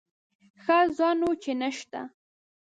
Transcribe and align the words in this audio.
ښه 0.63 0.77
ځه 0.97 1.09
نو 1.19 1.29
چې 1.41 1.51
نه 1.61 1.69
شته. 1.77 2.01